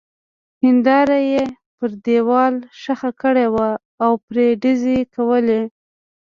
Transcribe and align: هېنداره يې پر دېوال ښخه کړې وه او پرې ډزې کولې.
هېنداره 0.63 1.17
يې 1.31 1.43
پر 1.77 1.89
دېوال 2.05 2.55
ښخه 2.81 3.11
کړې 3.21 3.45
وه 3.55 3.69
او 4.03 4.11
پرې 4.25 4.47
ډزې 4.61 4.99
کولې. 5.15 5.61